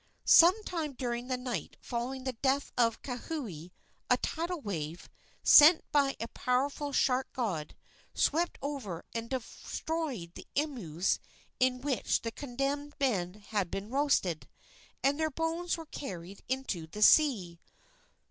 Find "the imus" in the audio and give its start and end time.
10.33-11.19